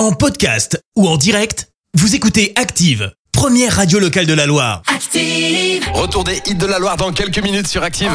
En 0.00 0.12
podcast 0.12 0.82
ou 0.96 1.06
en 1.06 1.18
direct, 1.18 1.68
vous 1.92 2.14
écoutez 2.14 2.54
Active, 2.56 3.12
première 3.32 3.76
radio 3.76 3.98
locale 3.98 4.24
de 4.24 4.32
la 4.32 4.46
Loire. 4.46 4.80
Active. 4.86 5.86
Retour 5.92 6.24
des 6.24 6.40
hits 6.46 6.54
de 6.54 6.64
la 6.64 6.78
Loire 6.78 6.96
dans 6.96 7.12
quelques 7.12 7.42
minutes 7.42 7.66
sur 7.66 7.82
Active. 7.82 8.10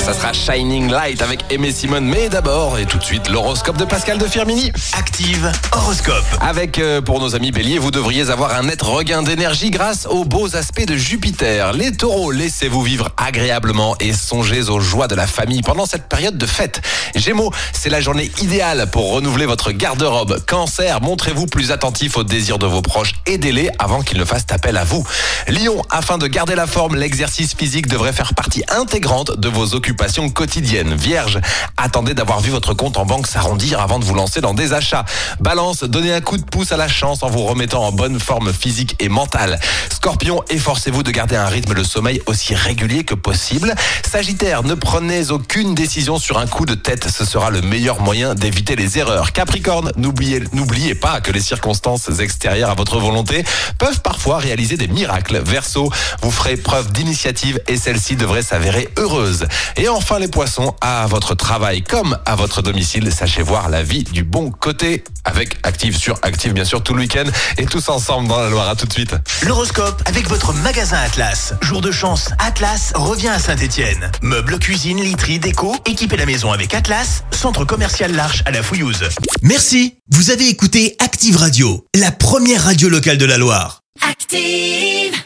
Ça 0.00 0.12
sera 0.12 0.32
Shining 0.32 0.90
Light 0.90 1.22
avec 1.22 1.40
Aimé 1.50 1.72
Simone, 1.72 2.04
mais 2.04 2.28
d'abord 2.28 2.78
et 2.78 2.86
tout 2.86 2.98
de 2.98 3.02
suite 3.02 3.28
l'horoscope 3.28 3.76
de 3.76 3.84
Pascal 3.84 4.18
de 4.18 4.26
Firmini. 4.26 4.70
Active 4.92 5.50
horoscope. 5.72 6.24
Avec 6.40 6.78
euh, 6.78 7.00
pour 7.00 7.18
nos 7.18 7.34
amis 7.34 7.50
béliers, 7.50 7.78
vous 7.78 7.90
devriez 7.90 8.30
avoir 8.30 8.54
un 8.54 8.64
net 8.64 8.82
regain 8.82 9.22
d'énergie 9.22 9.70
grâce 9.70 10.06
aux 10.06 10.24
beaux 10.24 10.54
aspects 10.54 10.86
de 10.86 10.96
Jupiter. 10.96 11.72
Les 11.72 11.90
taureaux, 11.90 12.30
laissez-vous 12.30 12.82
vivre 12.82 13.08
agréablement 13.16 13.96
et 13.98 14.12
songez 14.12 14.68
aux 14.68 14.80
joies 14.80 15.08
de 15.08 15.14
la 15.14 15.26
famille 15.26 15.62
pendant 15.62 15.86
cette 15.86 16.08
période 16.08 16.36
de 16.36 16.46
fête. 16.46 16.82
Gémeaux, 17.14 17.50
c'est 17.72 17.90
la 17.90 18.00
journée 18.00 18.30
idéale 18.42 18.88
pour 18.92 19.12
renouveler 19.12 19.46
votre 19.46 19.72
garde-robe. 19.72 20.38
Cancer, 20.46 21.00
montrez-vous 21.00 21.46
plus 21.46 21.72
attentif 21.72 22.16
aux 22.16 22.24
désirs 22.24 22.58
de 22.58 22.66
vos 22.66 22.82
proches, 22.82 23.14
aidez-les 23.26 23.70
avant 23.78 24.02
qu'ils 24.02 24.18
ne 24.18 24.24
fassent 24.24 24.46
appel 24.50 24.76
à 24.76 24.84
vous. 24.84 25.04
Lion, 25.48 25.82
afin 25.90 26.18
de 26.18 26.26
garder 26.26 26.54
la 26.54 26.66
forme, 26.66 26.94
l'exercice 26.96 27.54
physique 27.54 27.88
devrait 27.88 28.12
faire 28.12 28.34
partie 28.34 28.62
intégrante 28.68 29.38
de 29.38 29.48
vos 29.48 29.74
occupations 29.74 29.85
quotidiennes. 30.34 30.94
Vierge, 30.94 31.40
attendez 31.76 32.14
d'avoir 32.14 32.40
vu 32.40 32.50
votre 32.50 32.74
compte 32.74 32.96
en 32.96 33.06
banque 33.06 33.26
s'arrondir 33.26 33.80
avant 33.80 33.98
de 33.98 34.04
vous 34.04 34.14
lancer 34.14 34.40
dans 34.40 34.54
des 34.54 34.72
achats. 34.72 35.04
Balance, 35.40 35.84
donnez 35.84 36.12
un 36.12 36.20
coup 36.20 36.38
de 36.38 36.44
pouce 36.44 36.72
à 36.72 36.76
la 36.76 36.88
chance 36.88 37.22
en 37.22 37.28
vous 37.28 37.44
remettant 37.44 37.84
en 37.84 37.92
bonne 37.92 38.18
forme 38.18 38.52
physique 38.52 38.96
et 38.98 39.08
mentale. 39.08 39.58
Scorpion, 39.92 40.42
efforcez-vous 40.48 41.02
de 41.02 41.10
garder 41.10 41.36
un 41.36 41.46
rythme 41.46 41.74
de 41.74 41.82
sommeil 41.82 42.20
aussi 42.26 42.54
régulier 42.54 43.04
que 43.04 43.14
possible. 43.14 43.74
Sagittaire, 44.08 44.62
ne 44.62 44.74
prenez 44.74 45.30
aucune 45.30 45.74
décision 45.74 46.18
sur 46.18 46.38
un 46.38 46.46
coup 46.46 46.66
de 46.66 46.74
tête, 46.74 47.08
ce 47.08 47.24
sera 47.24 47.50
le 47.50 47.60
meilleur 47.60 48.00
moyen 48.00 48.34
d'éviter 48.34 48.76
les 48.76 48.98
erreurs. 48.98 49.32
Capricorne, 49.32 49.92
n'oubliez, 49.96 50.42
n'oubliez 50.52 50.94
pas 50.94 51.20
que 51.20 51.32
les 51.32 51.40
circonstances 51.40 52.08
extérieures 52.20 52.70
à 52.70 52.74
votre 52.74 52.98
volonté 52.98 53.44
peuvent 53.78 54.00
parfois 54.00 54.38
réaliser 54.38 54.76
des 54.76 54.88
miracles. 54.88 55.42
Verseau, 55.44 55.90
vous 56.22 56.30
ferez 56.30 56.56
preuve 56.56 56.92
d'initiative 56.92 57.60
et 57.68 57.76
celle-ci 57.76 58.16
devrait 58.16 58.42
s'avérer 58.42 58.88
heureuse. 58.96 59.46
Et 59.78 59.88
enfin 59.88 60.18
les 60.18 60.28
poissons, 60.28 60.74
à 60.80 61.06
votre 61.06 61.34
travail 61.34 61.82
comme 61.82 62.18
à 62.24 62.34
votre 62.34 62.62
domicile, 62.62 63.12
sachez 63.12 63.42
voir 63.42 63.68
la 63.68 63.82
vie 63.82 64.04
du 64.04 64.24
bon 64.24 64.50
côté 64.50 65.04
avec 65.24 65.58
Active 65.64 65.96
sur 65.96 66.18
Active 66.22 66.52
bien 66.52 66.64
sûr 66.64 66.82
tout 66.82 66.94
le 66.94 67.00
week-end 67.00 67.24
et 67.58 67.66
tous 67.66 67.88
ensemble 67.88 68.28
dans 68.28 68.40
la 68.40 68.48
Loire. 68.48 68.68
À 68.68 68.76
tout 68.76 68.86
de 68.86 68.92
suite. 68.92 69.14
L'horoscope 69.42 70.02
avec 70.06 70.28
votre 70.28 70.54
magasin 70.54 70.98
Atlas. 70.98 71.54
Jour 71.60 71.80
de 71.82 71.92
chance, 71.92 72.30
Atlas 72.38 72.92
revient 72.94 73.28
à 73.28 73.38
Saint-Étienne. 73.38 74.10
Meubles, 74.22 74.58
cuisine, 74.58 75.00
literie, 75.02 75.38
déco, 75.38 75.76
équipez 75.84 76.16
la 76.16 76.26
maison 76.26 76.52
avec 76.52 76.72
Atlas, 76.72 77.24
centre 77.30 77.64
commercial 77.64 78.12
L'Arche 78.12 78.42
à 78.46 78.50
la 78.52 78.62
Fouillouse. 78.62 79.04
Merci. 79.42 79.98
Vous 80.10 80.30
avez 80.30 80.48
écouté 80.48 80.96
Active 81.00 81.36
Radio, 81.36 81.84
la 81.94 82.12
première 82.12 82.64
radio 82.64 82.88
locale 82.88 83.18
de 83.18 83.26
la 83.26 83.36
Loire. 83.36 83.80
Active. 84.08 85.25